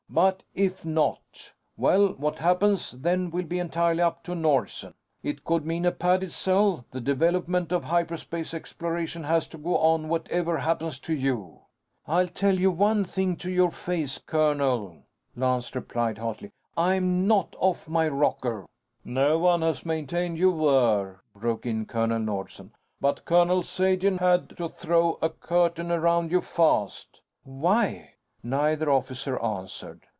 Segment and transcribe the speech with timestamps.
[0.13, 1.53] But if not...
[1.77, 4.93] well, what happens then will be entirely up to Nordsen.
[5.23, 6.83] It could mean a padded cell.
[6.91, 11.61] The development of hyperspace exploration has to go on, whatever happens to you."
[12.07, 15.03] "I'll tell you one thing to your face, colonel,"
[15.33, 16.51] Lance replied, hotly.
[16.75, 18.65] "I'm not off my rocker."
[19.05, 22.71] "No one has maintained you were," broke in Colonel Nordsen.
[22.99, 28.09] "But Colonel Sagen had to throw a curtain around you fast." "Why?"
[28.43, 30.07] Neither officer answered.